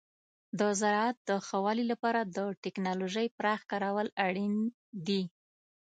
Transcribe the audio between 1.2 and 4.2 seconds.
د ښه والي لپاره د تکنالوژۍ پراخ کارول